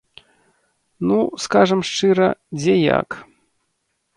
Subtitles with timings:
[1.09, 2.29] Ну, скажам шчыра,
[2.65, 3.09] дзе як.